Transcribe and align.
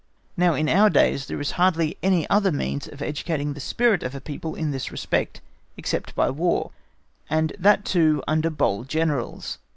Now 0.35 0.55
in 0.55 0.67
our 0.67 0.89
days 0.89 1.27
there 1.27 1.39
is 1.39 1.51
hardly 1.61 1.95
any 2.01 2.27
other 2.27 2.51
means 2.51 2.87
of 2.87 3.03
educating 3.03 3.53
the 3.53 3.59
spirit 3.59 4.01
of 4.01 4.15
a 4.15 4.19
people 4.19 4.55
in 4.55 4.71
this 4.71 4.91
respect, 4.91 5.41
except 5.77 6.15
by 6.15 6.31
War, 6.31 6.71
and 7.29 7.53
that 7.59 7.85
too 7.85 8.23
under 8.27 8.49
bold 8.49 8.89
Generals. 8.89 9.59